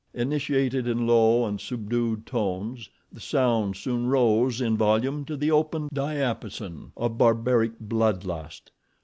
[0.15, 5.89] Initiated in low and subdued tones, the sound soon rose in volume to the open
[5.93, 8.71] diapason of barbaric blood lust.